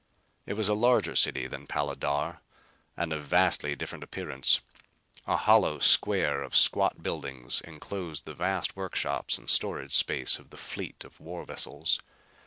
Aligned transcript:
It 0.47 0.53
was 0.55 0.67
a 0.67 0.73
larger 0.73 1.15
city 1.15 1.45
than 1.45 1.67
Pala 1.67 1.95
dar 1.95 2.41
and 2.97 3.13
of 3.13 3.23
vastly 3.23 3.75
different 3.75 4.03
appearance. 4.03 4.59
A 5.27 5.37
hollow 5.37 5.77
square 5.77 6.41
of 6.41 6.55
squat 6.55 7.03
buildings 7.03 7.61
enclosed 7.65 8.25
the 8.25 8.33
vast 8.33 8.75
workshops 8.75 9.37
and 9.37 9.47
storage 9.47 9.93
space 9.93 10.39
of 10.39 10.49
the 10.49 10.57
fleet 10.57 11.03
of 11.03 11.19
war 11.19 11.45
vessels. 11.45 11.99